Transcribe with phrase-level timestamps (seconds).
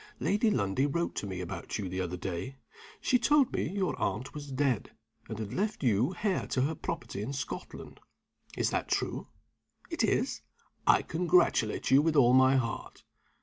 [0.19, 2.55] Lady Lundie wrote to me about you the other day.
[3.01, 4.89] She told me your aunt was dead,
[5.29, 7.99] and had left you heir to her property in Scotland.
[8.57, 9.27] Is that true?
[9.91, 10.41] It is?
[10.87, 13.03] I congratulate you with all my heart.